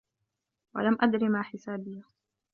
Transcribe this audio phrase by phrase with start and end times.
[0.75, 2.03] وَلَم أَدرِ ما حِسابِيَه